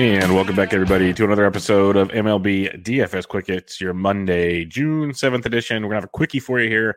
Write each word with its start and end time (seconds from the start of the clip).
And 0.00 0.34
welcome 0.34 0.56
back, 0.56 0.72
everybody, 0.72 1.12
to 1.12 1.24
another 1.24 1.44
episode 1.44 1.94
of 1.94 2.08
MLB 2.08 2.82
DFS 2.82 3.28
Quick. 3.28 3.50
It's 3.50 3.82
your 3.82 3.92
Monday, 3.92 4.64
June 4.64 5.10
7th 5.10 5.44
edition. 5.44 5.82
We're 5.82 5.90
going 5.90 5.96
to 5.96 5.96
have 5.96 6.04
a 6.04 6.08
quickie 6.08 6.40
for 6.40 6.58
you 6.58 6.70
here. 6.70 6.96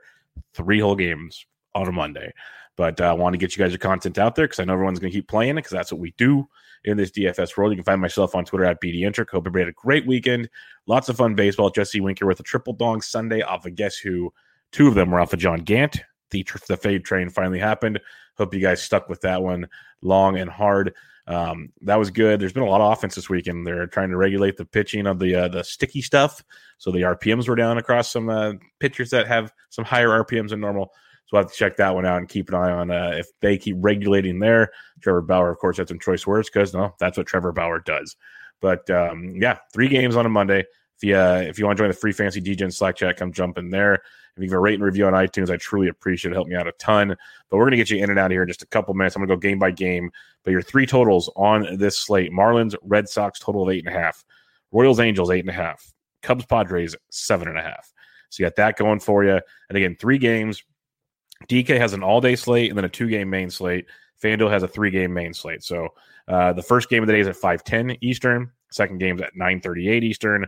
Three 0.54 0.80
whole 0.80 0.96
games 0.96 1.46
on 1.76 1.90
a 1.90 1.92
Monday. 1.92 2.32
But 2.78 3.02
uh, 3.02 3.10
I 3.10 3.12
want 3.12 3.34
to 3.34 3.38
get 3.38 3.58
you 3.58 3.62
guys 3.62 3.74
your 3.74 3.80
content 3.80 4.18
out 4.18 4.36
there 4.36 4.46
because 4.46 4.62
I 4.62 4.64
know 4.64 4.72
everyone's 4.72 5.00
going 5.00 5.12
to 5.12 5.18
keep 5.18 5.28
playing 5.28 5.50
it 5.50 5.56
because 5.56 5.72
that's 5.72 5.92
what 5.92 6.00
we 6.00 6.14
do 6.18 6.48
in 6.86 6.96
this 6.96 7.12
DFS 7.12 7.58
world. 7.58 7.74
You 7.74 7.76
can 7.76 7.84
find 7.84 8.00
myself 8.00 8.36
on 8.36 8.46
Twitter 8.46 8.64
at 8.64 8.80
BDintric. 8.80 9.30
Hope 9.32 9.42
everybody 9.42 9.64
had 9.64 9.70
a 9.70 9.74
great 9.74 10.08
weekend. 10.08 10.50
Lots 10.88 11.10
of 11.10 11.18
fun 11.18 11.36
baseball. 11.36 11.72
Jesse 11.72 12.00
Winker 12.00 12.26
with 12.26 12.40
a 12.40 12.44
triple 12.44 12.72
dong 12.72 13.02
Sunday 13.02 13.42
off 13.42 13.66
of 13.66 13.76
Guess 13.76 13.98
Who. 13.98 14.32
Two 14.72 14.88
of 14.88 14.96
them 14.96 15.12
were 15.12 15.20
off 15.20 15.34
of 15.34 15.40
John 15.40 15.60
Gant. 15.60 16.02
The, 16.34 16.46
the 16.68 16.76
fade 16.76 17.06
train 17.06 17.30
finally 17.30 17.60
happened. 17.60 18.02
Hope 18.38 18.54
you 18.54 18.60
guys 18.60 18.82
stuck 18.82 19.08
with 19.08 19.22
that 19.22 19.42
one 19.42 19.70
long 20.02 20.38
and 20.38 20.50
hard. 20.50 20.94
Um, 21.28 21.72
that 21.82 21.98
was 21.98 22.10
good. 22.10 22.40
There's 22.40 22.52
been 22.52 22.64
a 22.64 22.70
lot 22.70 22.82
of 22.82 22.92
offense 22.92 23.16
this 23.16 23.30
week, 23.30 23.48
and 23.48 23.66
they're 23.66 23.88
trying 23.88 24.10
to 24.10 24.18
regulate 24.18 24.58
the 24.58 24.66
pitching 24.66 25.08
of 25.08 25.20
the 25.20 25.36
uh, 25.36 25.48
the 25.48 25.64
sticky 25.64 26.02
stuff. 26.02 26.44
So 26.78 26.92
the 26.92 27.02
RPMs 27.02 27.48
were 27.48 27.56
down 27.56 27.78
across 27.78 28.12
some 28.12 28.30
uh, 28.30 28.54
pitchers 28.80 29.10
that 29.12 29.28
have 29.28 29.54
some 29.70 29.86
higher 29.86 30.10
RPMs 30.10 30.50
than 30.50 30.60
normal. 30.60 30.92
So 31.28 31.38
I 31.38 31.42
have 31.42 31.52
to 31.52 31.58
check 31.58 31.78
that 31.78 31.96
one 31.96 32.06
out 32.06 32.18
and 32.18 32.28
keep 32.28 32.50
an 32.50 32.56
eye 32.56 32.72
on 32.72 32.92
uh, 32.92 33.14
if 33.16 33.28
they 33.40 33.58
keep 33.58 33.78
regulating 33.80 34.40
there. 34.40 34.72
Trevor 35.02 35.22
Bauer, 35.22 35.50
of 35.50 35.60
course, 35.60 35.78
had 35.78 35.88
some 35.88 36.00
choice 36.00 36.28
words 36.28 36.50
because 36.50 36.74
no, 36.74 36.94
that's 37.00 37.18
what 37.18 37.28
Trevor 37.28 37.54
Bauer 37.54 37.80
does. 37.80 38.18
But 38.60 38.90
um, 38.90 39.34
yeah, 39.36 39.60
three 39.74 39.88
games 39.88 40.16
on 40.16 40.26
a 40.26 40.30
Monday. 40.30 40.66
Uh, 41.04 41.38
if 41.38 41.60
you 41.60 41.66
want 41.66 41.78
to 41.78 41.82
join 41.82 41.90
the 41.90 41.96
free 41.96 42.12
fancy 42.12 42.42
DJ 42.42 42.72
Slack 42.72 42.96
chat, 42.96 43.18
come 43.18 43.32
jump 43.32 43.58
in 43.58 43.70
there. 43.70 43.96
If 44.36 44.42
you 44.42 44.48
give 44.48 44.54
a 44.54 44.60
rate 44.60 44.76
and 44.76 44.84
review 44.84 45.06
on 45.06 45.14
iTunes, 45.14 45.50
I 45.50 45.58
truly 45.58 45.90
appreciate 45.90 46.32
it. 46.32 46.36
Help 46.36 46.48
me 46.48 46.56
out 46.56 46.68
a 46.68 46.72
ton. 46.74 47.10
But 47.50 47.58
we're 47.58 47.66
going 47.66 47.72
to 47.72 47.78
get 47.78 47.90
you 47.90 48.04
in 48.04 48.10
and 48.10 48.18
out 48.18 48.28
of 48.28 48.32
here 48.32 48.42
in 48.42 48.48
just 48.48 48.64
a 48.64 48.68
couple 48.68 48.94
minutes. 48.94 49.16
I'm 49.16 49.20
going 49.20 49.30
to 49.30 49.36
go 49.36 49.40
game 49.40 49.60
by 49.60 49.72
game. 49.72 50.12
But 50.44 50.52
your 50.52 50.62
three 50.62 50.86
totals 50.86 51.30
on 51.36 51.78
this 51.78 52.00
slate 52.00 52.32
Marlins, 52.32 52.76
Red 52.82 53.08
Sox, 53.08 53.40
total 53.40 53.64
of 53.64 53.70
eight 53.70 53.86
and 53.86 53.96
a 53.96 54.00
half. 54.00 54.24
Royals, 54.72 55.00
Angels, 55.00 55.30
eight 55.30 55.42
and 55.42 55.50
a 55.50 55.54
half. 55.54 55.94
Cubs, 56.24 56.46
Padres, 56.46 56.96
seven 57.10 57.48
and 57.48 57.60
a 57.60 57.62
half. 57.62 57.94
So 58.30 58.42
you 58.42 58.50
got 58.50 58.56
that 58.56 58.78
going 58.78 59.00
for 59.00 59.24
you. 59.24 59.40
And 59.70 59.78
again, 59.78 59.96
three 60.00 60.18
games. 60.18 60.64
DK 61.48 61.78
has 61.78 61.94
an 61.94 62.02
all 62.02 62.22
day 62.22 62.36
slate 62.36 62.70
and 62.72 62.78
then 62.78 62.86
a 62.86 62.90
two 62.90 63.10
game 63.10 63.30
main 63.30 63.50
slate. 63.50 63.86
FanDuel 64.22 64.50
has 64.50 64.64
a 64.64 64.68
three 64.68 64.90
game 64.90 65.14
main 65.14 65.34
slate. 65.34 65.64
So 65.64 65.90
uh, 66.28 66.54
the 66.54 66.64
first 66.64 66.90
game 66.90 67.04
of 67.04 67.08
the 67.08 67.14
day 67.14 67.20
is 67.20 67.28
at 67.28 67.36
5:10 67.36 67.98
Eastern. 68.02 68.52
Second 68.72 68.98
game 68.98 69.18
is 69.18 69.22
at 69.22 69.36
9:38 69.36 70.04
Eastern. 70.04 70.48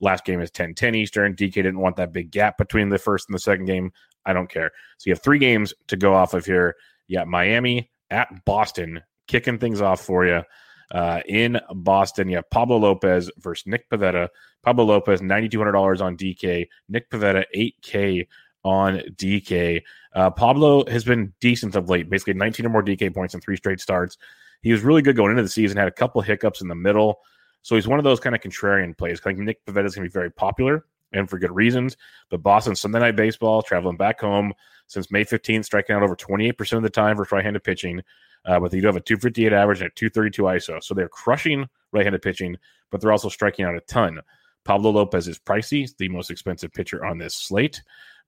Last 0.00 0.24
game 0.24 0.40
is 0.40 0.50
10 0.50 0.74
10 0.74 0.94
Eastern. 0.94 1.34
DK 1.34 1.54
didn't 1.54 1.78
want 1.78 1.96
that 1.96 2.12
big 2.12 2.30
gap 2.30 2.58
between 2.58 2.88
the 2.88 2.98
first 2.98 3.28
and 3.28 3.34
the 3.34 3.40
second 3.40 3.66
game. 3.66 3.92
I 4.26 4.32
don't 4.32 4.50
care. 4.50 4.70
So 4.98 5.08
you 5.08 5.12
have 5.12 5.22
three 5.22 5.38
games 5.38 5.74
to 5.88 5.96
go 5.96 6.14
off 6.14 6.34
of 6.34 6.44
here. 6.44 6.76
You 7.06 7.18
got 7.18 7.28
Miami 7.28 7.90
at 8.10 8.44
Boston 8.44 9.02
kicking 9.28 9.58
things 9.58 9.80
off 9.80 10.00
for 10.00 10.26
you. 10.26 10.42
Uh, 10.90 11.20
in 11.26 11.58
Boston, 11.74 12.28
you 12.28 12.36
have 12.36 12.48
Pablo 12.50 12.76
Lopez 12.76 13.30
versus 13.38 13.66
Nick 13.66 13.88
Pivetta. 13.90 14.28
Pablo 14.62 14.84
Lopez, 14.84 15.20
$9,200 15.20 16.00
on 16.00 16.16
DK. 16.16 16.68
Nick 16.88 17.10
Pivetta, 17.10 17.44
8K 17.54 18.26
on 18.64 18.98
DK. 19.16 19.82
Uh, 20.14 20.30
Pablo 20.30 20.84
has 20.86 21.04
been 21.04 21.32
decent 21.40 21.76
of 21.76 21.88
late, 21.88 22.08
basically 22.08 22.34
19 22.34 22.66
or 22.66 22.68
more 22.68 22.82
DK 22.82 23.12
points 23.12 23.34
in 23.34 23.40
three 23.40 23.56
straight 23.56 23.80
starts. 23.80 24.16
He 24.62 24.72
was 24.72 24.82
really 24.82 25.02
good 25.02 25.16
going 25.16 25.30
into 25.30 25.42
the 25.42 25.48
season, 25.48 25.76
had 25.76 25.88
a 25.88 25.92
couple 25.92 26.20
hiccups 26.22 26.62
in 26.62 26.68
the 26.68 26.74
middle. 26.74 27.20
So 27.64 27.74
he's 27.74 27.88
one 27.88 27.98
of 27.98 28.04
those 28.04 28.20
kind 28.20 28.36
of 28.36 28.42
contrarian 28.42 28.96
plays. 28.96 29.20
I 29.20 29.30
think 29.30 29.38
Nick 29.38 29.64
Pivetta 29.64 29.86
is 29.86 29.94
going 29.94 30.04
to 30.04 30.10
be 30.10 30.12
very 30.12 30.30
popular 30.30 30.84
and 31.14 31.28
for 31.28 31.38
good 31.38 31.50
reasons. 31.50 31.96
But 32.28 32.42
Boston 32.42 32.76
Sunday 32.76 32.98
Night 32.98 33.16
Baseball, 33.16 33.62
traveling 33.62 33.96
back 33.96 34.20
home 34.20 34.52
since 34.86 35.10
May 35.10 35.24
15th, 35.24 35.64
striking 35.64 35.96
out 35.96 36.02
over 36.02 36.14
28% 36.14 36.76
of 36.76 36.82
the 36.82 36.90
time 36.90 37.16
for 37.16 37.26
right-handed 37.32 37.64
pitching. 37.64 38.02
Uh, 38.44 38.60
but 38.60 38.70
they 38.70 38.80
do 38.80 38.86
have 38.86 38.96
a 38.96 39.00
258 39.00 39.54
average 39.54 39.80
and 39.80 39.86
a 39.86 39.94
232 39.94 40.42
ISO. 40.42 40.84
So 40.84 40.92
they're 40.92 41.08
crushing 41.08 41.66
right-handed 41.92 42.20
pitching, 42.20 42.54
but 42.90 43.00
they're 43.00 43.12
also 43.12 43.30
striking 43.30 43.64
out 43.64 43.74
a 43.74 43.80
ton. 43.80 44.20
Pablo 44.66 44.90
Lopez 44.90 45.26
is 45.26 45.38
pricey, 45.38 45.90
the 45.96 46.10
most 46.10 46.30
expensive 46.30 46.70
pitcher 46.70 47.02
on 47.06 47.16
this 47.16 47.34
slate, 47.34 47.82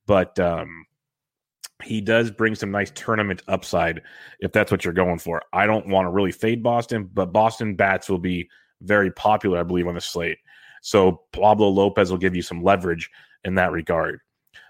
but 0.06 0.38
um, 0.38 0.86
he 1.82 2.00
does 2.00 2.30
bring 2.30 2.54
some 2.54 2.70
nice 2.70 2.90
tournament 2.92 3.42
upside 3.48 4.00
if 4.40 4.52
that's 4.52 4.70
what 4.70 4.84
you're 4.84 4.94
going 4.94 5.18
for. 5.18 5.42
I 5.52 5.66
don't 5.66 5.88
want 5.88 6.06
to 6.06 6.10
really 6.10 6.32
fade 6.32 6.62
Boston, 6.62 7.10
but 7.12 7.34
Boston 7.34 7.74
bats 7.74 8.08
will 8.08 8.18
be– 8.18 8.48
very 8.82 9.10
popular, 9.10 9.60
I 9.60 9.62
believe, 9.62 9.86
on 9.86 9.94
the 9.94 10.00
slate. 10.00 10.38
So 10.82 11.22
Pablo 11.32 11.68
Lopez 11.68 12.10
will 12.10 12.18
give 12.18 12.36
you 12.36 12.42
some 12.42 12.62
leverage 12.62 13.10
in 13.44 13.54
that 13.56 13.72
regard. 13.72 14.20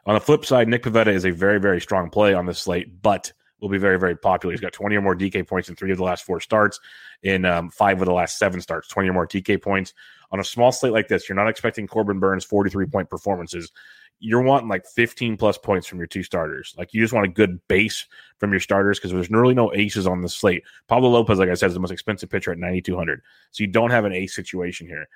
On 0.06 0.14
the 0.14 0.20
flip 0.20 0.44
side, 0.44 0.68
Nick 0.68 0.82
Pivetta 0.82 1.08
is 1.08 1.26
a 1.26 1.30
very, 1.30 1.58
very 1.58 1.80
strong 1.80 2.10
play 2.10 2.32
on 2.32 2.46
this 2.46 2.60
slate, 2.60 3.02
but 3.02 3.32
will 3.60 3.68
be 3.68 3.78
very, 3.78 3.98
very 3.98 4.16
popular. 4.16 4.52
He's 4.52 4.60
got 4.60 4.72
20 4.72 4.96
or 4.96 5.02
more 5.02 5.16
DK 5.16 5.46
points 5.46 5.68
in 5.68 5.76
three 5.76 5.90
of 5.90 5.96
the 5.96 6.04
last 6.04 6.24
four 6.24 6.40
starts, 6.40 6.78
in 7.22 7.44
um, 7.44 7.70
five 7.70 8.00
of 8.00 8.06
the 8.06 8.12
last 8.12 8.38
seven 8.38 8.60
starts, 8.60 8.88
20 8.88 9.08
or 9.08 9.12
more 9.12 9.26
DK 9.26 9.60
points. 9.60 9.94
On 10.30 10.40
a 10.40 10.44
small 10.44 10.72
slate 10.72 10.92
like 10.92 11.08
this, 11.08 11.28
you're 11.28 11.36
not 11.36 11.48
expecting 11.48 11.86
Corbin 11.86 12.18
Burnes' 12.18 12.44
43 12.44 12.86
point 12.86 13.08
performances 13.08 13.72
you're 14.18 14.42
wanting 14.42 14.68
like 14.68 14.86
15 14.86 15.36
plus 15.36 15.58
points 15.58 15.86
from 15.86 15.98
your 15.98 16.06
two 16.06 16.22
starters. 16.22 16.74
Like 16.78 16.94
you 16.94 17.00
just 17.02 17.12
want 17.12 17.26
a 17.26 17.30
good 17.30 17.60
base 17.68 18.06
from 18.38 18.50
your 18.50 18.60
starters 18.60 18.98
because 18.98 19.12
there's 19.12 19.30
really 19.30 19.54
no 19.54 19.72
aces 19.74 20.06
on 20.06 20.22
the 20.22 20.28
slate. 20.28 20.62
Pablo 20.88 21.10
Lopez, 21.10 21.38
like 21.38 21.50
I 21.50 21.54
said, 21.54 21.68
is 21.68 21.74
the 21.74 21.80
most 21.80 21.90
expensive 21.90 22.30
pitcher 22.30 22.52
at 22.52 22.58
9,200. 22.58 23.20
So 23.50 23.62
you 23.62 23.68
don't 23.68 23.90
have 23.90 24.04
an 24.04 24.12
ace 24.12 24.34
situation 24.34 24.86
here. 24.86 25.06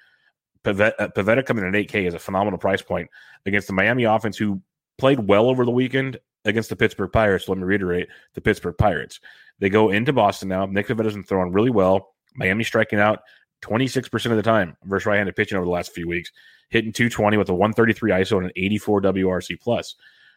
Pivetta, 0.65 1.39
uh, 1.39 1.43
coming 1.43 1.65
in 1.65 1.75
at 1.75 1.89
8K 1.89 2.07
is 2.07 2.15
a 2.15 2.19
phenomenal 2.19 2.59
price 2.59 2.83
point 2.83 3.09
against 3.47 3.67
the 3.67 3.73
Miami 3.73 4.05
offense, 4.05 4.37
who 4.37 4.61
played 4.99 5.19
well 5.19 5.49
over 5.49 5.65
the 5.65 5.71
weekend 5.71 6.19
against 6.45 6.69
the 6.69 6.77
Pittsburgh 6.77 7.11
Pirates. 7.11 7.49
Let 7.49 7.57
me 7.57 7.65
reiterate 7.65 8.09
the 8.35 8.43
Pittsburgh 8.43 8.77
Pirates. 8.77 9.21
They 9.59 9.71
go 9.71 9.91
into 9.91 10.13
Boston 10.13 10.49
now. 10.49 10.67
Nick 10.67 10.89
Pivetta's 10.89 11.15
been 11.15 11.25
throwing 11.25 11.53
really 11.53 11.71
well. 11.71 12.15
Miami 12.35 12.65
striking 12.65 13.01
out 13.01 13.21
26% 13.63 14.31
of 14.31 14.37
the 14.37 14.43
time 14.43 14.77
versus 14.85 15.07
right 15.07 15.17
handed 15.17 15.37
pitching 15.37 15.57
over 15.57 15.65
the 15.65 15.71
last 15.71 15.93
few 15.93 16.09
weeks 16.09 16.33
hitting 16.71 16.93
220 16.93 17.37
with 17.37 17.49
a 17.49 17.55
133 17.55 18.13
ISO 18.13 18.37
and 18.39 18.47
an 18.47 18.53
84 18.57 19.03
WRC 19.03 19.61
plus. 19.61 19.97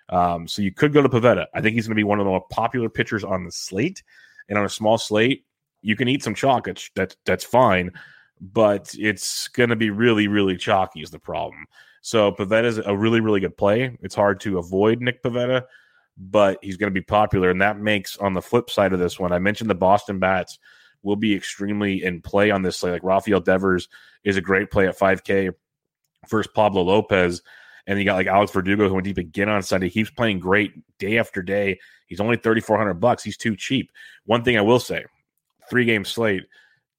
Um, 0.09 0.47
so 0.47 0.61
you 0.61 0.71
could 0.71 0.91
go 0.91 1.01
to 1.01 1.09
Pivetta. 1.09 1.45
I 1.53 1.61
think 1.61 1.75
he's 1.75 1.87
going 1.87 1.95
to 1.95 1.99
be 1.99 2.03
one 2.03 2.19
of 2.19 2.25
the 2.25 2.29
more 2.29 2.45
popular 2.49 2.89
pitchers 2.89 3.23
on 3.23 3.45
the 3.45 3.51
slate. 3.51 4.03
And 4.49 4.57
on 4.57 4.65
a 4.65 4.69
small 4.69 4.97
slate, 4.97 5.45
you 5.81 5.95
can 5.95 6.07
eat 6.07 6.23
some 6.23 6.35
chalk. 6.35 6.65
That's 6.95 7.15
that's, 7.25 7.45
fine, 7.45 7.91
but 8.41 8.93
it's 8.97 9.47
going 9.49 9.69
to 9.69 9.75
be 9.75 9.89
really 9.89 10.27
really 10.27 10.57
chalky 10.57 11.01
is 11.01 11.11
the 11.11 11.19
problem. 11.19 11.65
So 12.01 12.31
Pivetta 12.31 12.65
is 12.65 12.77
a 12.79 12.95
really 12.95 13.21
really 13.21 13.39
good 13.39 13.55
play. 13.55 13.97
It's 14.01 14.15
hard 14.15 14.39
to 14.41 14.57
avoid 14.57 15.01
Nick 15.01 15.23
Pivetta, 15.23 15.63
but 16.17 16.57
he's 16.61 16.77
going 16.77 16.91
to 16.91 16.99
be 16.99 17.03
popular, 17.03 17.49
and 17.49 17.61
that 17.61 17.79
makes 17.79 18.17
on 18.17 18.33
the 18.33 18.41
flip 18.41 18.69
side 18.69 18.91
of 18.91 18.99
this 18.99 19.19
one. 19.19 19.31
I 19.31 19.39
mentioned 19.39 19.69
the 19.69 19.75
Boston 19.75 20.19
bats 20.19 20.59
will 21.03 21.15
be 21.15 21.35
extremely 21.35 22.03
in 22.03 22.21
play 22.21 22.49
on 22.49 22.61
this 22.61 22.77
slate. 22.77 22.93
Like 22.93 23.03
Rafael 23.03 23.39
Devers 23.39 23.89
is 24.23 24.37
a 24.37 24.41
great 24.41 24.71
play 24.71 24.87
at 24.87 24.97
5K 24.97 25.53
versus 26.29 26.51
Pablo 26.53 26.81
Lopez. 26.81 27.41
And 27.85 27.99
you 27.99 28.05
got 28.05 28.15
like 28.15 28.27
Alex 28.27 28.51
Verdugo 28.51 28.87
who 28.87 28.95
went 28.95 29.05
deep 29.05 29.17
again 29.17 29.49
on 29.49 29.61
Sunday. 29.61 29.89
He's 29.89 30.09
playing 30.09 30.39
great 30.39 30.71
day 30.97 31.17
after 31.17 31.41
day. 31.41 31.79
He's 32.07 32.21
only 32.21 32.37
3,400 32.37 32.93
bucks. 32.95 33.23
He's 33.23 33.37
too 33.37 33.55
cheap. 33.55 33.91
One 34.25 34.43
thing 34.43 34.57
I 34.57 34.61
will 34.61 34.79
say 34.79 35.05
three 35.69 35.85
game 35.85 36.05
slate, 36.05 36.43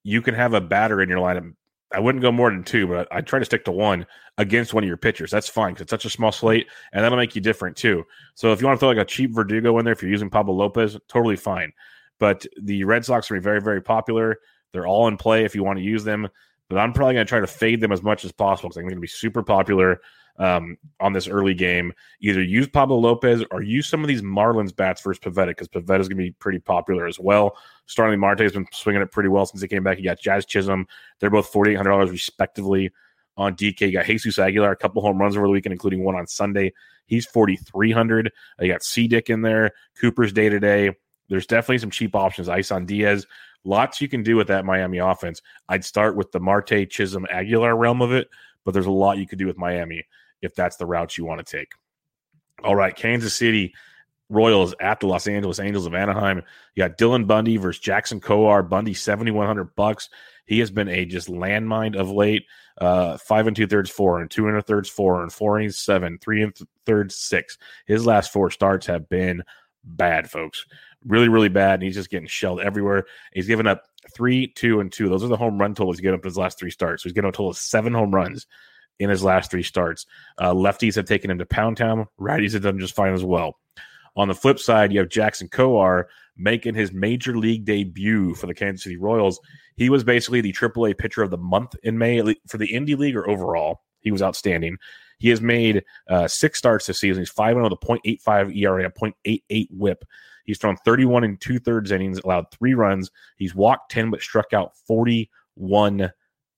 you 0.02 0.20
can 0.20 0.34
have 0.34 0.54
a 0.54 0.60
batter 0.60 1.00
in 1.00 1.08
your 1.08 1.18
lineup. 1.18 1.54
I 1.92 2.00
wouldn't 2.00 2.22
go 2.22 2.32
more 2.32 2.50
than 2.50 2.64
two, 2.64 2.86
but 2.86 3.06
I 3.12 3.20
try 3.20 3.38
to 3.38 3.44
stick 3.44 3.64
to 3.66 3.72
one 3.72 4.06
against 4.36 4.74
one 4.74 4.82
of 4.82 4.88
your 4.88 4.96
pitchers. 4.96 5.30
That's 5.30 5.48
fine 5.48 5.74
because 5.74 5.82
it's 5.82 5.90
such 5.90 6.04
a 6.04 6.10
small 6.10 6.32
slate, 6.32 6.66
and 6.92 7.04
that'll 7.04 7.16
make 7.16 7.36
you 7.36 7.40
different 7.40 7.76
too. 7.76 8.04
So 8.34 8.52
if 8.52 8.60
you 8.60 8.66
want 8.66 8.78
to 8.78 8.80
throw 8.80 8.88
like 8.88 8.98
a 8.98 9.04
cheap 9.04 9.32
Verdugo 9.32 9.78
in 9.78 9.84
there, 9.84 9.92
if 9.92 10.02
you're 10.02 10.10
using 10.10 10.30
Pablo 10.30 10.54
Lopez, 10.54 10.98
totally 11.08 11.36
fine. 11.36 11.72
But 12.18 12.46
the 12.60 12.84
Red 12.84 13.04
Sox 13.04 13.30
are 13.30 13.40
very, 13.40 13.60
very 13.60 13.82
popular. 13.82 14.38
They're 14.72 14.86
all 14.86 15.08
in 15.08 15.16
play 15.16 15.44
if 15.44 15.54
you 15.54 15.64
want 15.64 15.78
to 15.78 15.84
use 15.84 16.04
them 16.04 16.28
but 16.70 16.78
I'm 16.78 16.94
probably 16.94 17.12
going 17.14 17.26
to 17.26 17.28
try 17.28 17.40
to 17.40 17.46
fade 17.46 17.82
them 17.82 17.92
as 17.92 18.02
much 18.02 18.24
as 18.24 18.32
possible 18.32 18.70
because 18.70 18.78
I'm 18.78 18.84
going 18.84 18.94
to 18.94 19.00
be 19.00 19.06
super 19.06 19.42
popular. 19.42 20.00
um, 20.38 20.76
on 21.00 21.12
this 21.12 21.28
early 21.28 21.54
game. 21.54 21.92
Either 22.20 22.42
use 22.42 22.68
Pablo 22.68 22.96
Lopez 22.98 23.44
or 23.50 23.62
use 23.62 23.88
some 23.88 24.02
of 24.02 24.08
these 24.08 24.22
Marlins 24.22 24.74
bats 24.74 25.02
versus 25.02 25.20
Pivetta 25.20 25.48
because 25.48 25.68
Pivetta 25.68 26.00
is 26.00 26.08
going 26.08 26.18
to 26.18 26.24
be 26.24 26.32
pretty 26.32 26.58
popular 26.58 27.06
as 27.06 27.18
well. 27.18 27.56
Starling 27.86 28.20
Marte 28.20 28.40
has 28.40 28.52
been 28.52 28.66
swinging 28.72 29.02
it 29.02 29.12
pretty 29.12 29.28
well 29.28 29.46
since 29.46 29.62
he 29.62 29.68
came 29.68 29.84
back. 29.84 29.98
You 29.98 30.04
got 30.04 30.20
Jazz 30.20 30.46
Chisholm. 30.46 30.86
They're 31.20 31.30
both 31.30 31.52
$4,800 31.52 32.10
respectively 32.10 32.90
on 33.36 33.54
DK. 33.54 33.82
You 33.82 33.92
got 33.92 34.06
Jesus 34.06 34.38
Aguilar, 34.38 34.72
a 34.72 34.76
couple 34.76 35.02
home 35.02 35.18
runs 35.18 35.36
over 35.36 35.46
the 35.46 35.52
weekend, 35.52 35.72
including 35.72 36.04
one 36.04 36.14
on 36.14 36.26
Sunday. 36.26 36.72
He's 37.06 37.26
4,300. 37.26 38.32
You 38.60 38.72
got 38.72 38.82
C 38.82 39.06
Dick 39.06 39.30
in 39.30 39.42
there. 39.42 39.72
Cooper's 40.00 40.32
day 40.32 40.48
to 40.48 40.58
day. 40.58 40.92
There's 41.28 41.46
definitely 41.46 41.78
some 41.78 41.90
cheap 41.90 42.14
options. 42.14 42.48
Isan 42.48 42.86
Diaz. 42.86 43.26
Lots 43.64 44.00
you 44.00 44.08
can 44.08 44.22
do 44.22 44.36
with 44.36 44.48
that 44.48 44.66
Miami 44.66 44.98
offense. 44.98 45.40
I'd 45.68 45.84
start 45.84 46.16
with 46.16 46.30
the 46.32 46.40
Marte 46.40 46.90
Chisholm 46.90 47.26
Aguilar 47.30 47.74
realm 47.76 48.02
of 48.02 48.12
it, 48.12 48.28
but 48.64 48.72
there's 48.72 48.84
a 48.86 48.90
lot 48.90 49.16
you 49.16 49.26
could 49.26 49.38
do 49.38 49.46
with 49.46 49.56
Miami 49.56 50.04
if 50.42 50.54
that's 50.54 50.76
the 50.76 50.84
route 50.84 51.16
you 51.16 51.24
want 51.24 51.44
to 51.44 51.56
take. 51.56 51.72
All 52.62 52.76
right, 52.76 52.94
Kansas 52.94 53.34
City 53.34 53.74
Royals 54.28 54.74
at 54.80 55.00
the 55.00 55.06
Los 55.06 55.26
Angeles 55.26 55.60
Angels 55.60 55.86
of 55.86 55.94
Anaheim. 55.94 56.42
You 56.74 56.82
got 56.82 56.98
Dylan 56.98 57.26
Bundy 57.26 57.56
versus 57.56 57.80
Jackson 57.80 58.20
Kowar. 58.20 58.68
Bundy 58.68 58.94
seventy 58.94 59.30
one 59.30 59.46
hundred 59.46 59.74
bucks. 59.76 60.10
He 60.46 60.58
has 60.58 60.70
been 60.70 60.88
a 60.88 61.06
just 61.06 61.28
landmine 61.28 61.96
of 61.96 62.10
late. 62.10 62.44
Uh, 62.78 63.16
five 63.18 63.46
and 63.46 63.56
two 63.56 63.66
thirds, 63.66 63.88
four 63.88 64.20
and 64.20 64.30
two 64.30 64.48
and 64.48 64.56
a 64.56 64.62
thirds, 64.62 64.88
four 64.88 65.22
and 65.22 65.32
four 65.32 65.58
and 65.58 65.74
seven, 65.74 66.18
three 66.18 66.42
and 66.42 66.54
th- 66.54 66.68
thirds, 66.84 67.16
six. 67.16 67.56
His 67.86 68.04
last 68.04 68.32
four 68.32 68.50
starts 68.50 68.86
have 68.86 69.08
been 69.08 69.42
bad, 69.84 70.30
folks. 70.30 70.66
Really, 71.06 71.28
really 71.28 71.48
bad. 71.48 71.74
And 71.74 71.82
he's 71.82 71.94
just 71.94 72.10
getting 72.10 72.28
shelled 72.28 72.60
everywhere. 72.60 73.04
He's 73.32 73.46
given 73.46 73.66
up 73.66 73.84
three, 74.14 74.48
two, 74.48 74.80
and 74.80 74.90
two. 74.90 75.08
Those 75.08 75.24
are 75.24 75.28
the 75.28 75.36
home 75.36 75.58
run 75.58 75.74
totals 75.74 75.96
he's 75.96 76.02
given 76.02 76.18
up 76.18 76.24
his 76.24 76.38
last 76.38 76.58
three 76.58 76.70
starts. 76.70 77.02
So 77.02 77.08
he's 77.08 77.14
given 77.14 77.28
a 77.28 77.32
total 77.32 77.50
of 77.50 77.58
seven 77.58 77.92
home 77.92 78.14
runs 78.14 78.46
in 78.98 79.10
his 79.10 79.24
last 79.24 79.50
three 79.50 79.62
starts. 79.62 80.06
Uh, 80.38 80.52
lefties 80.52 80.94
have 80.94 81.06
taken 81.06 81.30
him 81.30 81.38
to 81.38 81.46
Pound 81.46 81.76
Town. 81.76 82.06
Righties 82.20 82.52
have 82.52 82.62
done 82.62 82.78
just 82.78 82.94
fine 82.94 83.14
as 83.14 83.24
well. 83.24 83.58
On 84.16 84.28
the 84.28 84.34
flip 84.34 84.58
side, 84.58 84.92
you 84.92 85.00
have 85.00 85.08
Jackson 85.08 85.48
Kowar 85.48 86.04
making 86.36 86.74
his 86.74 86.92
major 86.92 87.36
league 87.36 87.64
debut 87.64 88.34
for 88.34 88.46
the 88.46 88.54
Kansas 88.54 88.84
City 88.84 88.96
Royals. 88.96 89.40
He 89.76 89.90
was 89.90 90.04
basically 90.04 90.40
the 90.40 90.52
AAA 90.52 90.96
pitcher 90.98 91.22
of 91.22 91.30
the 91.30 91.36
month 91.36 91.74
in 91.82 91.98
May 91.98 92.20
for 92.46 92.58
the 92.58 92.72
Indy 92.72 92.94
League 92.94 93.16
or 93.16 93.28
overall. 93.28 93.82
He 94.00 94.12
was 94.12 94.22
outstanding. 94.22 94.76
He 95.18 95.30
has 95.30 95.40
made 95.40 95.84
uh, 96.08 96.28
six 96.28 96.58
starts 96.58 96.86
this 96.86 97.00
season. 97.00 97.22
He's 97.22 97.30
5 97.30 97.54
0 97.54 97.64
with 97.64 97.72
a 97.72 97.76
0.85 97.76 98.56
ERA, 98.56 98.86
a 98.86 98.90
0.88 98.90 99.68
whip. 99.70 100.04
He's 100.44 100.58
thrown 100.58 100.76
31 100.84 101.24
and 101.24 101.40
two 101.40 101.58
thirds 101.58 101.90
innings, 101.90 102.20
allowed 102.20 102.50
three 102.50 102.74
runs. 102.74 103.10
He's 103.36 103.54
walked 103.54 103.90
10, 103.90 104.10
but 104.10 104.20
struck 104.20 104.52
out 104.52 104.76
41 104.86 106.12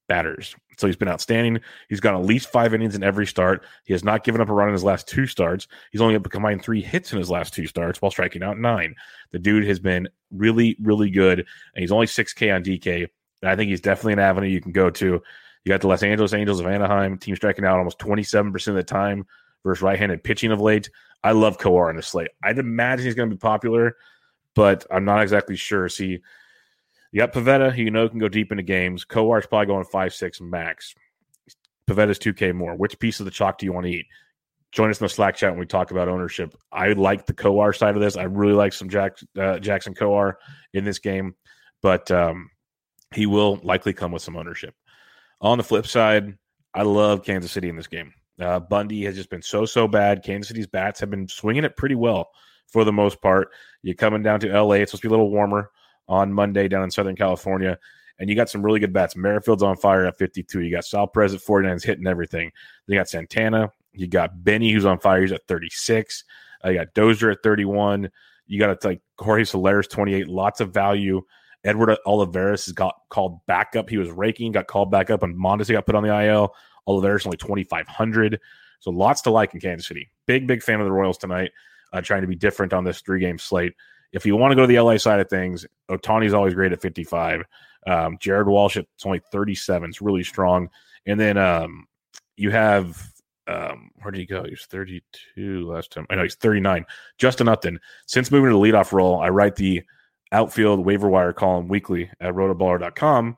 batters. 0.08 0.54
So 0.78 0.86
he's 0.86 0.96
been 0.96 1.08
outstanding. 1.08 1.60
He's 1.88 2.00
got 2.00 2.14
at 2.14 2.26
least 2.26 2.50
five 2.50 2.74
innings 2.74 2.94
in 2.94 3.02
every 3.02 3.26
start. 3.26 3.64
He 3.84 3.92
has 3.94 4.04
not 4.04 4.24
given 4.24 4.40
up 4.40 4.48
a 4.48 4.52
run 4.52 4.68
in 4.68 4.74
his 4.74 4.84
last 4.84 5.08
two 5.08 5.26
starts. 5.26 5.66
He's 5.90 6.00
only 6.00 6.18
combined 6.20 6.62
three 6.62 6.82
hits 6.82 7.12
in 7.12 7.18
his 7.18 7.30
last 7.30 7.54
two 7.54 7.66
starts 7.66 8.00
while 8.00 8.10
striking 8.10 8.42
out 8.42 8.58
nine. 8.58 8.94
The 9.32 9.38
dude 9.38 9.66
has 9.66 9.80
been 9.80 10.08
really, 10.30 10.76
really 10.80 11.10
good, 11.10 11.40
and 11.40 11.46
he's 11.80 11.92
only 11.92 12.06
6K 12.06 12.54
on 12.54 12.62
DK. 12.62 13.06
And 13.42 13.50
I 13.50 13.56
think 13.56 13.70
he's 13.70 13.80
definitely 13.80 14.14
an 14.14 14.18
avenue 14.18 14.48
you 14.48 14.60
can 14.60 14.72
go 14.72 14.90
to. 14.90 15.06
You 15.06 15.70
got 15.70 15.80
the 15.80 15.88
Los 15.88 16.02
Angeles 16.02 16.32
Angels 16.32 16.60
of 16.60 16.66
Anaheim, 16.66 17.18
team 17.18 17.36
striking 17.36 17.64
out 17.64 17.78
almost 17.78 17.98
27% 17.98 18.68
of 18.68 18.74
the 18.74 18.82
time 18.82 19.26
versus 19.64 19.82
right 19.82 19.98
handed 19.98 20.22
pitching 20.22 20.52
of 20.52 20.60
late. 20.60 20.90
I 21.24 21.32
love 21.32 21.58
Kowar 21.58 21.90
in 21.90 21.96
the 21.96 22.02
slate. 22.02 22.30
I'd 22.42 22.58
imagine 22.58 23.06
he's 23.06 23.14
going 23.14 23.30
to 23.30 23.34
be 23.34 23.40
popular, 23.40 23.96
but 24.54 24.86
I'm 24.90 25.04
not 25.04 25.22
exactly 25.22 25.56
sure. 25.56 25.88
See, 25.88 26.20
you 27.12 27.18
got 27.18 27.32
Pivetta, 27.32 27.72
who 27.72 27.82
you 27.82 27.90
know 27.90 28.08
can 28.08 28.18
go 28.18 28.28
deep 28.28 28.52
into 28.52 28.62
games. 28.62 29.04
Kowar's 29.04 29.46
probably 29.46 29.66
going 29.66 29.84
five 29.84 30.14
six 30.14 30.40
max. 30.40 30.94
Pivetta's 31.88 32.18
two 32.18 32.34
K 32.34 32.52
more. 32.52 32.74
Which 32.74 32.98
piece 32.98 33.20
of 33.20 33.24
the 33.26 33.30
chalk 33.30 33.58
do 33.58 33.66
you 33.66 33.72
want 33.72 33.86
to 33.86 33.92
eat? 33.92 34.06
Join 34.72 34.90
us 34.90 35.00
in 35.00 35.04
the 35.04 35.08
Slack 35.08 35.36
chat 35.36 35.50
when 35.50 35.60
we 35.60 35.66
talk 35.66 35.90
about 35.90 36.08
ownership. 36.08 36.54
I 36.70 36.92
like 36.92 37.24
the 37.24 37.32
Kowar 37.32 37.74
side 37.74 37.94
of 37.94 38.02
this. 38.02 38.16
I 38.16 38.24
really 38.24 38.52
like 38.52 38.72
some 38.72 38.88
Jack, 38.88 39.16
uh, 39.38 39.58
Jackson 39.58 39.94
Kowar 39.94 40.34
in 40.74 40.84
this 40.84 40.98
game, 40.98 41.34
but 41.80 42.10
um, 42.10 42.50
he 43.14 43.24
will 43.26 43.58
likely 43.62 43.92
come 43.92 44.12
with 44.12 44.22
some 44.22 44.36
ownership. 44.36 44.74
On 45.40 45.56
the 45.56 45.64
flip 45.64 45.86
side, 45.86 46.36
I 46.74 46.82
love 46.82 47.24
Kansas 47.24 47.52
City 47.52 47.69
in 47.69 47.76
this 47.76 47.86
game. 47.86 48.12
Uh, 48.40 48.60
Bundy 48.60 49.04
has 49.04 49.14
just 49.14 49.30
been 49.30 49.42
so 49.42 49.64
so 49.64 49.88
bad. 49.88 50.22
Kansas 50.22 50.48
City's 50.48 50.66
bats 50.66 51.00
have 51.00 51.10
been 51.10 51.28
swinging 51.28 51.64
it 51.64 51.76
pretty 51.76 51.94
well 51.94 52.30
for 52.66 52.84
the 52.84 52.92
most 52.92 53.20
part. 53.22 53.48
You're 53.82 53.94
coming 53.94 54.22
down 54.22 54.40
to 54.40 54.48
LA. 54.48 54.74
It's 54.74 54.90
supposed 54.90 55.02
to 55.02 55.08
be 55.08 55.14
a 55.14 55.16
little 55.16 55.30
warmer 55.30 55.70
on 56.08 56.32
Monday 56.32 56.68
down 56.68 56.84
in 56.84 56.90
Southern 56.90 57.16
California. 57.16 57.78
And 58.18 58.30
you 58.30 58.36
got 58.36 58.48
some 58.48 58.62
really 58.62 58.80
good 58.80 58.92
bats. 58.92 59.16
Merrifield's 59.16 59.62
on 59.62 59.76
fire 59.76 60.06
at 60.06 60.18
52. 60.18 60.60
You 60.60 60.74
got 60.74 60.84
Sal 60.84 61.06
Perez 61.06 61.34
at 61.34 61.40
49, 61.40 61.78
hitting 61.82 62.06
everything. 62.06 62.50
You 62.86 62.98
got 62.98 63.08
Santana. 63.08 63.70
You 63.92 64.06
got 64.06 64.42
Benny, 64.42 64.72
who's 64.72 64.86
on 64.86 64.98
fire. 64.98 65.20
He's 65.20 65.32
at 65.32 65.46
36. 65.46 66.24
Uh, 66.64 66.70
you 66.70 66.78
got 66.78 66.94
Dozier 66.94 67.30
at 67.30 67.42
31. 67.42 68.10
You 68.46 68.58
got 68.58 68.84
like 68.84 69.02
Jorge 69.18 69.44
Soler's 69.44 69.88
28. 69.88 70.28
Lots 70.28 70.60
of 70.60 70.72
value. 70.72 71.22
Edward 71.64 71.96
Olivares 72.06 72.66
has 72.66 72.72
got 72.72 72.94
called 73.10 73.44
back 73.46 73.74
up. 73.76 73.90
He 73.90 73.98
was 73.98 74.10
raking, 74.10 74.52
got 74.52 74.68
called 74.68 74.90
back 74.90 75.10
up, 75.10 75.22
and 75.22 75.36
Mondesi 75.36 75.72
got 75.72 75.84
put 75.84 75.96
on 75.96 76.04
the 76.04 76.24
IL. 76.24 76.54
Olivares 76.86 77.26
only 77.26 77.36
2,500. 77.36 78.40
So 78.80 78.90
lots 78.90 79.22
to 79.22 79.30
like 79.30 79.54
in 79.54 79.60
Kansas 79.60 79.88
City. 79.88 80.10
Big, 80.26 80.46
big 80.46 80.62
fan 80.62 80.80
of 80.80 80.86
the 80.86 80.92
Royals 80.92 81.18
tonight. 81.18 81.52
Uh, 81.92 82.00
trying 82.00 82.22
to 82.22 82.26
be 82.26 82.34
different 82.34 82.72
on 82.72 82.84
this 82.84 83.00
three 83.00 83.20
game 83.20 83.38
slate. 83.38 83.74
If 84.12 84.26
you 84.26 84.36
want 84.36 84.52
to 84.52 84.56
go 84.56 84.62
to 84.62 84.66
the 84.66 84.80
LA 84.80 84.96
side 84.98 85.20
of 85.20 85.28
things, 85.28 85.66
Ohtani's 85.88 86.34
always 86.34 86.54
great 86.54 86.72
at 86.72 86.80
55. 86.80 87.42
Um, 87.86 88.18
Jared 88.20 88.48
Walsh, 88.48 88.76
it's 88.76 89.06
only 89.06 89.20
37. 89.30 89.90
It's 89.90 90.02
really 90.02 90.24
strong. 90.24 90.68
And 91.06 91.18
then 91.18 91.36
um, 91.36 91.86
you 92.36 92.50
have 92.50 93.12
um, 93.46 93.90
where 94.02 94.10
did 94.10 94.18
he 94.18 94.26
go? 94.26 94.44
He 94.44 94.50
was 94.50 94.66
32 94.66 95.70
last 95.70 95.92
time. 95.92 96.06
I 96.10 96.16
know 96.16 96.22
he's 96.22 96.34
39. 96.34 96.84
Justin 97.18 97.48
Upton. 97.48 97.78
Since 98.06 98.30
moving 98.30 98.50
to 98.50 98.56
the 98.56 98.60
leadoff 98.60 98.92
role, 98.92 99.20
I 99.20 99.28
write 99.28 99.56
the 99.56 99.82
outfield 100.32 100.84
waiver 100.84 101.08
wire 101.08 101.32
column 101.32 101.68
weekly 101.68 102.10
at 102.20 102.34
rotoballer.com. 102.34 103.36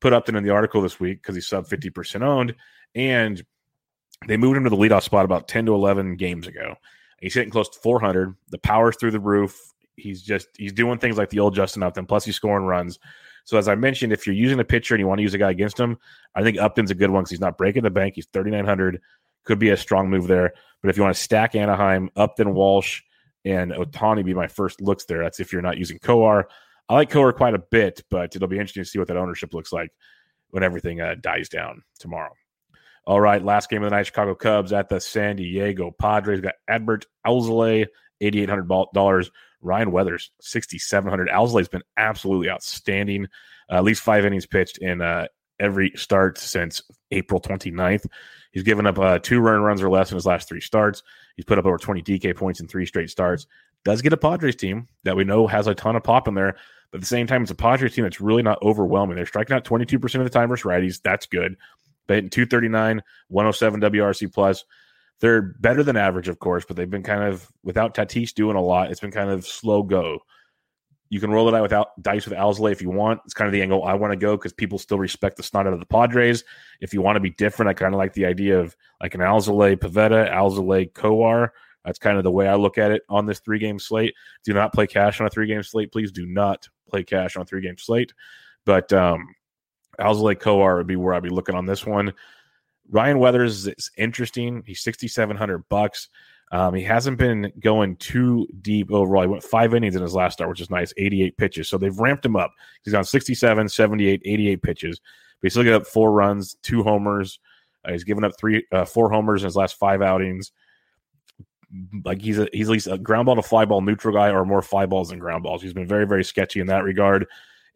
Put 0.00 0.12
Upton 0.14 0.36
in 0.36 0.44
the 0.44 0.50
article 0.50 0.80
this 0.80 0.98
week 0.98 1.20
because 1.20 1.34
he's 1.34 1.46
sub 1.46 1.66
50% 1.66 2.22
owned. 2.22 2.54
And 2.94 3.42
they 4.26 4.36
moved 4.36 4.56
him 4.56 4.64
to 4.64 4.70
the 4.70 4.76
leadoff 4.76 5.02
spot 5.02 5.24
about 5.24 5.48
10 5.48 5.66
to 5.66 5.74
11 5.74 6.16
games 6.16 6.46
ago. 6.46 6.74
He's 7.20 7.34
hitting 7.34 7.50
close 7.50 7.68
to 7.68 7.78
400. 7.80 8.34
The 8.48 8.58
power's 8.58 8.96
through 8.96 9.12
the 9.12 9.20
roof 9.20 9.70
he's 10.00 10.22
just 10.22 10.48
he's 10.56 10.72
doing 10.72 10.98
things 10.98 11.18
like 11.18 11.30
the 11.30 11.38
old 11.38 11.54
Justin 11.54 11.82
Upton. 11.82 12.06
Plus, 12.06 12.24
he's 12.24 12.36
scoring 12.36 12.64
runs. 12.64 12.98
So 13.44 13.58
as 13.58 13.68
I 13.68 13.74
mentioned, 13.74 14.12
if 14.12 14.26
you're 14.26 14.36
using 14.36 14.60
a 14.60 14.64
pitcher 14.64 14.94
and 14.94 15.00
you 15.00 15.06
want 15.06 15.18
to 15.18 15.22
use 15.22 15.34
a 15.34 15.38
guy 15.38 15.50
against 15.50 15.78
him, 15.78 15.98
I 16.34 16.42
think 16.42 16.58
Upton's 16.58 16.90
a 16.90 16.94
good 16.94 17.10
one 17.10 17.22
because 17.22 17.30
he's 17.30 17.40
not 17.40 17.58
breaking 17.58 17.82
the 17.82 17.90
bank. 17.90 18.14
He's 18.14 18.26
3,900. 18.32 19.00
Could 19.44 19.58
be 19.58 19.70
a 19.70 19.76
strong 19.76 20.10
move 20.10 20.26
there. 20.26 20.52
But 20.82 20.90
if 20.90 20.96
you 20.96 21.02
want 21.02 21.14
to 21.14 21.22
stack 21.22 21.54
Anaheim, 21.54 22.10
Upton, 22.16 22.54
Walsh, 22.54 23.02
and 23.44 23.72
Ohtani 23.72 24.24
be 24.24 24.34
my 24.34 24.46
first 24.46 24.80
looks 24.80 25.04
there. 25.06 25.22
That's 25.22 25.40
if 25.40 25.52
you're 25.52 25.62
not 25.62 25.78
using 25.78 25.98
Kowar. 25.98 26.44
I 26.88 26.94
like 26.94 27.10
Kowar 27.10 27.34
quite 27.34 27.54
a 27.54 27.58
bit, 27.58 28.02
but 28.10 28.36
it'll 28.36 28.48
be 28.48 28.56
interesting 28.56 28.84
to 28.84 28.88
see 28.88 28.98
what 28.98 29.08
that 29.08 29.16
ownership 29.16 29.54
looks 29.54 29.72
like 29.72 29.90
when 30.50 30.62
everything 30.62 31.00
uh, 31.00 31.14
dies 31.20 31.48
down 31.48 31.82
tomorrow. 31.98 32.34
All 33.06 33.20
right, 33.20 33.42
last 33.42 33.70
game 33.70 33.82
of 33.82 33.90
the 33.90 33.96
night, 33.96 34.06
Chicago 34.06 34.34
Cubs 34.34 34.72
at 34.72 34.88
the 34.88 35.00
San 35.00 35.36
Diego 35.36 35.90
Padres. 35.90 36.40
Got 36.40 36.54
Adbert 36.68 37.04
Alzolay, 37.26 37.86
$8,800 38.22 39.30
Ryan 39.62 39.92
Weathers, 39.92 40.30
6,700. 40.40 41.28
Alzolay's 41.28 41.68
been 41.68 41.82
absolutely 41.96 42.50
outstanding. 42.50 43.26
Uh, 43.70 43.76
at 43.76 43.84
least 43.84 44.02
five 44.02 44.24
innings 44.24 44.46
pitched 44.46 44.78
in 44.78 45.00
uh, 45.00 45.26
every 45.58 45.92
start 45.96 46.38
since 46.38 46.82
April 47.10 47.40
29th. 47.40 48.06
He's 48.52 48.62
given 48.62 48.86
up 48.86 48.98
uh, 48.98 49.18
two 49.18 49.40
run 49.40 49.62
runs 49.62 49.82
or 49.82 49.90
less 49.90 50.10
in 50.10 50.16
his 50.16 50.26
last 50.26 50.48
three 50.48 50.60
starts. 50.60 51.02
He's 51.36 51.44
put 51.44 51.58
up 51.58 51.66
over 51.66 51.78
20 51.78 52.02
DK 52.02 52.36
points 52.36 52.60
in 52.60 52.66
three 52.66 52.86
straight 52.86 53.10
starts. 53.10 53.46
Does 53.84 54.02
get 54.02 54.12
a 54.12 54.16
Padres 54.16 54.56
team 54.56 54.88
that 55.04 55.16
we 55.16 55.24
know 55.24 55.46
has 55.46 55.66
a 55.66 55.74
ton 55.74 55.96
of 55.96 56.02
pop 56.02 56.28
in 56.28 56.34
there. 56.34 56.56
But 56.90 56.98
at 56.98 57.00
the 57.02 57.06
same 57.06 57.26
time, 57.28 57.42
it's 57.42 57.52
a 57.52 57.54
Padres 57.54 57.94
team 57.94 58.02
that's 58.02 58.20
really 58.20 58.42
not 58.42 58.60
overwhelming. 58.62 59.16
They're 59.16 59.26
striking 59.26 59.54
out 59.54 59.64
22% 59.64 60.14
of 60.16 60.24
the 60.24 60.30
time 60.30 60.48
versus 60.48 60.64
righties. 60.64 61.00
That's 61.02 61.26
good. 61.26 61.56
They 62.10 62.16
hitting 62.16 62.30
239, 62.30 63.02
107 63.28 63.80
WRC 63.80 64.32
plus. 64.32 64.64
They're 65.20 65.42
better 65.42 65.84
than 65.84 65.96
average, 65.96 66.26
of 66.26 66.40
course, 66.40 66.64
but 66.66 66.76
they've 66.76 66.90
been 66.90 67.04
kind 67.04 67.22
of 67.22 67.48
without 67.62 67.94
Tatis 67.94 68.34
doing 68.34 68.56
a 68.56 68.60
lot. 68.60 68.90
It's 68.90 68.98
been 68.98 69.12
kind 69.12 69.30
of 69.30 69.46
slow 69.46 69.84
go. 69.84 70.18
You 71.08 71.20
can 71.20 71.30
roll 71.30 71.48
it 71.48 71.54
out 71.54 71.62
without 71.62 72.02
dice 72.02 72.26
with 72.26 72.36
Alzolay 72.36 72.72
if 72.72 72.82
you 72.82 72.90
want. 72.90 73.20
It's 73.26 73.34
kind 73.34 73.46
of 73.46 73.52
the 73.52 73.62
angle 73.62 73.84
I 73.84 73.94
want 73.94 74.12
to 74.12 74.16
go 74.16 74.36
because 74.36 74.52
people 74.52 74.76
still 74.76 74.98
respect 74.98 75.36
the 75.36 75.44
snot 75.44 75.68
out 75.68 75.72
of 75.72 75.78
the 75.78 75.86
Padres. 75.86 76.42
If 76.80 76.92
you 76.92 77.00
want 77.00 77.14
to 77.14 77.20
be 77.20 77.30
different, 77.30 77.70
I 77.70 77.74
kind 77.74 77.94
of 77.94 77.98
like 77.98 78.14
the 78.14 78.26
idea 78.26 78.58
of 78.58 78.76
like 79.00 79.14
an 79.14 79.20
Alzolay 79.20 79.76
Pivetta, 79.76 80.32
Alzolay 80.32 80.90
Kowar. 80.92 81.50
That's 81.84 82.00
kind 82.00 82.18
of 82.18 82.24
the 82.24 82.32
way 82.32 82.48
I 82.48 82.56
look 82.56 82.76
at 82.76 82.90
it 82.90 83.02
on 83.08 83.26
this 83.26 83.38
three 83.38 83.60
game 83.60 83.78
slate. 83.78 84.14
Do 84.44 84.52
not 84.52 84.72
play 84.72 84.88
cash 84.88 85.20
on 85.20 85.28
a 85.28 85.30
three 85.30 85.46
game 85.46 85.62
slate. 85.62 85.92
Please 85.92 86.10
do 86.10 86.26
not 86.26 86.68
play 86.88 87.04
cash 87.04 87.36
on 87.36 87.42
a 87.42 87.46
three 87.46 87.62
game 87.62 87.78
slate. 87.78 88.12
But 88.66 88.92
um, 88.92 89.28
Alzolay 90.00 90.36
Kowar 90.36 90.76
would 90.78 90.86
be 90.86 90.96
where 90.96 91.14
I'd 91.14 91.22
be 91.22 91.28
looking 91.28 91.54
on 91.54 91.66
this 91.66 91.86
one. 91.86 92.12
Ryan 92.90 93.18
Weathers 93.18 93.68
is 93.68 93.90
interesting. 93.96 94.62
He's 94.66 94.80
6,700 94.80 95.68
bucks. 95.68 96.08
Um, 96.52 96.74
he 96.74 96.82
hasn't 96.82 97.18
been 97.18 97.52
going 97.60 97.94
too 97.96 98.48
deep 98.60 98.90
overall. 98.90 99.22
He 99.22 99.28
went 99.28 99.44
five 99.44 99.72
innings 99.72 99.94
in 99.94 100.02
his 100.02 100.14
last 100.14 100.34
start, 100.34 100.50
which 100.50 100.60
is 100.60 100.70
nice, 100.70 100.92
88 100.96 101.36
pitches. 101.36 101.68
So 101.68 101.78
they've 101.78 101.96
ramped 101.96 102.26
him 102.26 102.34
up. 102.34 102.52
He's 102.82 102.94
on 102.94 103.04
67, 103.04 103.68
78, 103.68 104.22
88 104.24 104.62
pitches. 104.62 104.98
But 104.98 105.46
he's 105.46 105.52
still 105.52 105.64
got 105.64 105.74
up 105.74 105.86
four 105.86 106.10
runs, 106.12 106.56
two 106.62 106.82
homers, 106.82 107.38
Uh, 107.84 107.92
he's 107.92 108.04
given 108.04 108.24
up 108.24 108.32
three, 108.38 108.66
uh, 108.72 108.84
four 108.84 109.10
homers 109.10 109.42
in 109.42 109.46
his 109.46 109.56
last 109.56 109.78
five 109.78 110.02
outings. 110.02 110.52
Like 112.04 112.20
he's 112.20 112.38
a, 112.38 112.48
he's 112.52 112.68
at 112.68 112.72
least 112.72 112.88
a 112.88 112.98
ground 112.98 113.26
ball 113.26 113.36
to 113.36 113.42
fly 113.42 113.64
ball 113.64 113.80
neutral 113.80 114.12
guy, 114.12 114.30
or 114.30 114.44
more 114.44 114.60
fly 114.60 114.86
balls 114.86 115.10
than 115.10 115.20
ground 115.20 115.44
balls. 115.44 115.62
He's 115.62 115.72
been 115.72 115.86
very 115.86 116.04
very 116.04 116.24
sketchy 116.24 116.58
in 116.58 116.66
that 116.66 116.82
regard, 116.82 117.26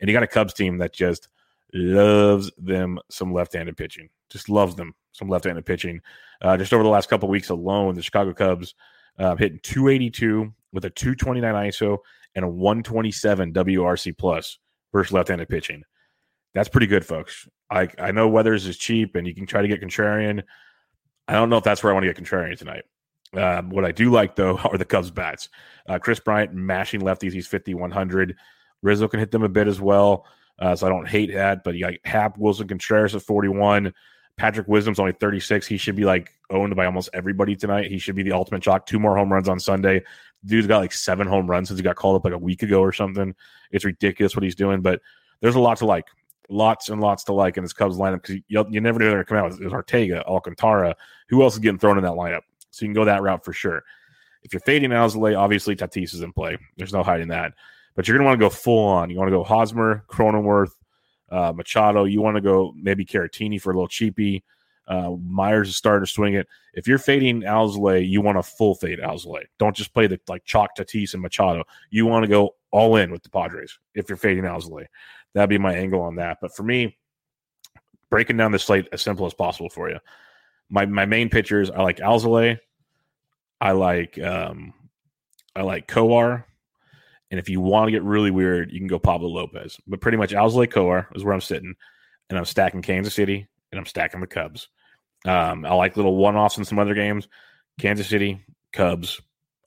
and 0.00 0.10
he 0.10 0.12
got 0.12 0.24
a 0.24 0.26
Cubs 0.26 0.52
team 0.52 0.78
that 0.78 0.92
just 0.92 1.28
loves 1.74 2.50
them 2.56 2.98
some 3.10 3.32
left-handed 3.32 3.76
pitching. 3.76 4.08
Just 4.30 4.48
loves 4.48 4.74
them 4.76 4.94
some 5.12 5.28
left-handed 5.28 5.66
pitching. 5.66 6.00
Uh, 6.40 6.56
just 6.56 6.72
over 6.72 6.82
the 6.82 6.88
last 6.88 7.08
couple 7.08 7.28
weeks 7.28 7.50
alone, 7.50 7.94
the 7.94 8.02
Chicago 8.02 8.32
Cubs 8.32 8.74
uh, 9.18 9.36
hitting 9.36 9.60
282 9.62 10.52
with 10.72 10.84
a 10.84 10.90
229 10.90 11.54
ISO 11.68 11.98
and 12.34 12.44
a 12.44 12.48
127 12.48 13.52
WRC 13.52 14.16
plus 14.16 14.58
versus 14.92 15.12
left-handed 15.12 15.48
pitching. 15.48 15.82
That's 16.54 16.68
pretty 16.68 16.86
good, 16.86 17.04
folks. 17.04 17.48
I 17.70 17.88
I 17.98 18.12
know 18.12 18.28
Weathers 18.28 18.66
is 18.66 18.76
cheap, 18.76 19.16
and 19.16 19.26
you 19.26 19.34
can 19.34 19.46
try 19.46 19.62
to 19.62 19.68
get 19.68 19.80
contrarian. 19.80 20.42
I 21.26 21.32
don't 21.32 21.50
know 21.50 21.56
if 21.56 21.64
that's 21.64 21.82
where 21.82 21.92
I 21.92 21.94
want 21.94 22.04
to 22.04 22.12
get 22.12 22.22
contrarian 22.22 22.56
tonight. 22.56 22.84
Uh, 23.34 23.62
what 23.62 23.84
I 23.84 23.90
do 23.90 24.10
like 24.10 24.36
though 24.36 24.56
are 24.64 24.78
the 24.78 24.84
Cubs 24.84 25.10
bats. 25.10 25.48
Uh, 25.88 25.98
Kris 25.98 26.20
Bryant 26.20 26.54
mashing 26.54 27.00
lefties. 27.00 27.32
He's 27.32 27.48
5100. 27.48 28.36
Rizzo 28.82 29.08
can 29.08 29.20
hit 29.20 29.30
them 29.30 29.42
a 29.42 29.48
bit 29.48 29.66
as 29.66 29.80
well, 29.80 30.26
uh, 30.58 30.76
so 30.76 30.86
I 30.86 30.90
don't 30.90 31.08
hate 31.08 31.32
that. 31.32 31.64
But 31.64 31.74
you 31.74 31.80
got 31.80 31.94
Hap, 32.04 32.38
Willson 32.38 32.68
Contreras 32.68 33.14
at 33.14 33.22
41. 33.22 33.92
Patrick 34.36 34.66
Wisdom's 34.66 34.98
only 34.98 35.12
36. 35.12 35.66
He 35.66 35.76
should 35.76 35.96
be 35.96 36.04
like 36.04 36.32
owned 36.50 36.74
by 36.74 36.86
almost 36.86 37.08
everybody 37.12 37.54
tonight. 37.54 37.90
He 37.90 37.98
should 37.98 38.16
be 38.16 38.22
the 38.22 38.32
ultimate 38.32 38.62
chalk. 38.62 38.86
Two 38.86 38.98
more 38.98 39.16
home 39.16 39.32
runs 39.32 39.48
on 39.48 39.60
Sunday. 39.60 40.02
Dude's 40.44 40.66
got 40.66 40.78
like 40.78 40.92
seven 40.92 41.26
home 41.26 41.46
runs 41.48 41.68
since 41.68 41.78
he 41.78 41.84
got 41.84 41.96
called 41.96 42.16
up 42.16 42.24
like 42.24 42.34
a 42.34 42.38
week 42.38 42.62
ago 42.62 42.80
or 42.80 42.92
something. 42.92 43.34
It's 43.70 43.84
ridiculous 43.84 44.36
what 44.36 44.42
he's 44.42 44.54
doing, 44.54 44.82
but 44.82 45.00
there's 45.40 45.54
a 45.54 45.60
lot 45.60 45.78
to 45.78 45.86
like. 45.86 46.06
Lots 46.50 46.90
and 46.90 47.00
lots 47.00 47.24
to 47.24 47.32
like 47.32 47.56
in 47.56 47.64
this 47.64 47.72
Cubs 47.72 47.96
lineup 47.96 48.20
because 48.20 48.36
you, 48.48 48.66
you 48.68 48.80
never 48.80 48.98
knew 48.98 49.06
they're 49.06 49.14
going 49.14 49.24
to 49.24 49.28
come 49.28 49.38
out. 49.38 49.58
There's 49.58 49.72
Ortega, 49.72 50.22
Alcantara. 50.26 50.94
Who 51.30 51.42
else 51.42 51.54
is 51.54 51.60
getting 51.60 51.78
thrown 51.78 51.96
in 51.96 52.04
that 52.04 52.12
lineup? 52.12 52.42
So 52.70 52.84
you 52.84 52.88
can 52.88 52.94
go 52.94 53.06
that 53.06 53.22
route 53.22 53.44
for 53.44 53.54
sure. 53.54 53.82
If 54.42 54.52
you're 54.52 54.60
fading 54.60 54.90
Alzolay, 54.90 55.38
obviously 55.38 55.74
Tatis 55.74 56.12
is 56.12 56.20
in 56.20 56.34
play. 56.34 56.58
There's 56.76 56.92
no 56.92 57.02
hiding 57.02 57.28
that. 57.28 57.54
But 57.94 58.08
you're 58.08 58.16
going 58.16 58.24
to 58.24 58.28
want 58.28 58.40
to 58.40 58.44
go 58.44 58.50
full 58.50 58.86
on. 58.86 59.10
You 59.10 59.18
want 59.18 59.28
to 59.28 59.36
go 59.36 59.44
Hosmer, 59.44 60.04
Cronenworth, 60.08 60.72
uh, 61.30 61.52
Machado. 61.54 62.04
You 62.04 62.20
want 62.20 62.36
to 62.36 62.40
go 62.40 62.72
maybe 62.76 63.04
Caratini 63.04 63.60
for 63.60 63.70
a 63.70 63.74
little 63.74 63.88
cheapy. 63.88 64.44
Uh, 64.86 65.12
Myers 65.22 65.68
is 65.68 65.76
starting 65.76 66.04
to 66.04 66.12
swing 66.12 66.34
it. 66.34 66.46
If 66.74 66.86
you're 66.86 66.98
fading 66.98 67.42
Alzolay, 67.42 68.06
you 68.06 68.20
want 68.20 68.38
a 68.38 68.42
full 68.42 68.74
fade 68.74 68.98
Alzolay. 68.98 69.44
Don't 69.58 69.74
just 69.74 69.94
play 69.94 70.06
the 70.06 70.20
like 70.28 70.44
chalk 70.44 70.76
Tatis 70.76 71.14
and 71.14 71.22
Machado. 71.22 71.64
You 71.90 72.06
want 72.06 72.24
to 72.24 72.28
go 72.28 72.56
all 72.70 72.96
in 72.96 73.10
with 73.10 73.22
the 73.22 73.30
Padres 73.30 73.78
if 73.94 74.08
you're 74.08 74.16
fading 74.16 74.44
Alzolay. 74.44 74.86
That'd 75.32 75.50
be 75.50 75.58
my 75.58 75.74
angle 75.74 76.02
on 76.02 76.16
that. 76.16 76.38
But 76.40 76.54
for 76.54 76.64
me, 76.64 76.98
breaking 78.10 78.36
down 78.36 78.52
the 78.52 78.58
slate 78.58 78.88
as 78.92 79.02
simple 79.02 79.26
as 79.26 79.34
possible 79.34 79.70
for 79.70 79.88
you. 79.88 79.98
My 80.68 80.84
my 80.86 81.06
main 81.06 81.30
pitchers, 81.30 81.70
I 81.70 81.82
like 81.82 81.98
Alzolay. 81.98 82.58
I 83.60 83.72
like 83.72 84.18
um 84.20 84.74
I 85.56 85.62
like 85.62 85.88
Kowar. 85.88 86.44
And 87.34 87.40
if 87.40 87.48
you 87.48 87.60
want 87.60 87.88
to 87.88 87.90
get 87.90 88.04
really 88.04 88.30
weird, 88.30 88.70
you 88.70 88.78
can 88.78 88.86
go 88.86 89.00
Pablo 89.00 89.28
Lopez. 89.28 89.76
But 89.88 90.00
pretty 90.00 90.16
much 90.16 90.30
Alzolay 90.30 90.68
Kowar 90.68 91.08
is 91.16 91.24
where 91.24 91.34
I'm 91.34 91.40
sitting. 91.40 91.74
And 92.30 92.38
I'm 92.38 92.44
stacking 92.44 92.80
Kansas 92.80 93.12
City 93.12 93.48
and 93.72 93.78
I'm 93.80 93.86
stacking 93.86 94.20
the 94.20 94.28
Cubs. 94.28 94.68
Um, 95.26 95.66
I 95.66 95.74
like 95.74 95.96
little 95.96 96.14
one 96.14 96.36
offs 96.36 96.58
in 96.58 96.64
some 96.64 96.78
other 96.78 96.94
games. 96.94 97.26
Kansas 97.80 98.06
City, 98.06 98.40
Cubs, 98.72 99.20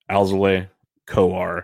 Alzolay, 0.10 0.70
Kowar. 1.08 1.64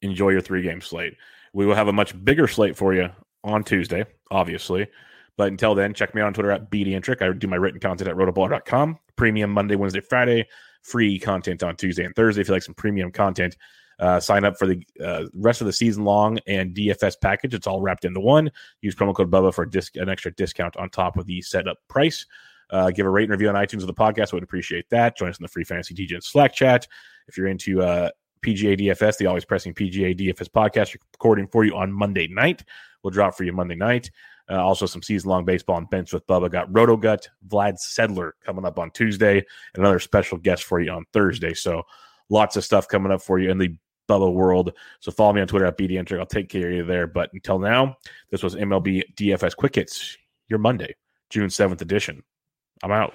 Enjoy 0.00 0.30
your 0.30 0.40
three 0.40 0.62
game 0.62 0.80
slate. 0.80 1.12
We 1.52 1.66
will 1.66 1.74
have 1.74 1.88
a 1.88 1.92
much 1.92 2.24
bigger 2.24 2.48
slate 2.48 2.78
for 2.78 2.94
you 2.94 3.10
on 3.44 3.62
Tuesday, 3.62 4.06
obviously. 4.30 4.86
But 5.36 5.48
until 5.48 5.74
then, 5.74 5.92
check 5.92 6.14
me 6.14 6.22
out 6.22 6.28
on 6.28 6.32
Twitter 6.32 6.50
at 6.50 6.70
BDintric. 6.70 7.20
I 7.20 7.30
do 7.36 7.46
my 7.46 7.56
written 7.56 7.78
content 7.78 8.08
at 8.08 8.16
rotoballer.com. 8.16 8.98
Premium 9.16 9.50
Monday, 9.50 9.76
Wednesday, 9.76 10.00
Friday. 10.00 10.48
Free 10.80 11.18
content 11.18 11.62
on 11.62 11.76
Tuesday 11.76 12.06
and 12.06 12.16
Thursday. 12.16 12.40
If 12.40 12.48
you 12.48 12.54
like 12.54 12.62
some 12.62 12.74
premium 12.74 13.12
content, 13.12 13.58
uh, 13.98 14.20
sign 14.20 14.44
up 14.44 14.58
for 14.58 14.66
the 14.66 14.82
uh, 15.02 15.24
rest 15.34 15.60
of 15.60 15.66
the 15.66 15.72
season 15.72 16.04
long 16.04 16.38
and 16.46 16.74
DFS 16.74 17.14
package. 17.20 17.54
It's 17.54 17.66
all 17.66 17.80
wrapped 17.80 18.04
into 18.04 18.20
one. 18.20 18.50
Use 18.82 18.94
promo 18.94 19.14
code 19.14 19.30
Bubba 19.30 19.54
for 19.54 19.64
disc- 19.64 19.96
an 19.96 20.08
extra 20.08 20.32
discount 20.34 20.76
on 20.76 20.90
top 20.90 21.16
of 21.16 21.26
the 21.26 21.40
setup 21.42 21.78
price. 21.88 22.26
Uh, 22.70 22.90
give 22.90 23.06
a 23.06 23.10
rate 23.10 23.24
and 23.24 23.30
review 23.30 23.48
on 23.48 23.54
iTunes 23.54 23.80
of 23.82 23.86
the 23.86 23.94
podcast. 23.94 24.32
Would 24.32 24.42
appreciate 24.42 24.90
that. 24.90 25.16
Join 25.16 25.30
us 25.30 25.38
in 25.38 25.44
the 25.44 25.48
free 25.48 25.64
fantasy 25.64 25.94
TGN 25.94 26.22
Slack 26.22 26.52
chat. 26.52 26.86
If 27.28 27.36
you're 27.36 27.46
into 27.46 27.82
uh, 27.82 28.10
PGA 28.42 28.78
DFS, 28.78 29.18
the 29.18 29.26
always 29.26 29.44
pressing 29.44 29.72
PGA 29.72 30.18
DFS 30.18 30.48
podcast, 30.48 30.94
recording 31.12 31.46
for 31.46 31.64
you 31.64 31.76
on 31.76 31.92
Monday 31.92 32.26
night. 32.28 32.64
We'll 33.02 33.12
drop 33.12 33.36
for 33.36 33.44
you 33.44 33.52
Monday 33.52 33.76
night. 33.76 34.10
Uh, 34.48 34.64
also, 34.64 34.86
some 34.86 35.02
season 35.02 35.28
long 35.28 35.44
baseball 35.44 35.78
and 35.78 35.90
bench 35.90 36.12
with 36.12 36.26
Bubba. 36.26 36.50
Got 36.50 36.72
Rotogut, 36.72 37.28
Vlad 37.48 37.78
Sedler 37.78 38.32
coming 38.44 38.64
up 38.64 38.78
on 38.78 38.90
Tuesday, 38.92 39.38
and 39.38 39.46
another 39.76 39.98
special 39.98 40.38
guest 40.38 40.64
for 40.64 40.80
you 40.80 40.90
on 40.92 41.04
Thursday. 41.12 41.52
So, 41.52 41.82
lots 42.28 42.56
of 42.56 42.64
stuff 42.64 42.86
coming 42.86 43.10
up 43.10 43.22
for 43.22 43.40
you 43.40 43.50
in 43.50 43.58
the 43.58 43.76
Bubba 44.08 44.32
world. 44.32 44.72
So, 45.00 45.10
follow 45.10 45.32
me 45.32 45.40
on 45.40 45.46
Twitter 45.46 45.66
at 45.66 45.78
BDintric. 45.78 46.18
I'll 46.18 46.26
take 46.26 46.48
care 46.48 46.68
of 46.68 46.74
you 46.74 46.84
there. 46.84 47.06
But 47.06 47.32
until 47.32 47.58
now, 47.58 47.96
this 48.30 48.42
was 48.42 48.54
MLB 48.54 49.14
DFS 49.14 49.56
Quick 49.56 49.74
Hits, 49.74 50.16
your 50.48 50.58
Monday, 50.58 50.94
June 51.30 51.48
7th 51.48 51.80
edition. 51.80 52.22
I'm 52.82 52.92
out. 52.92 53.14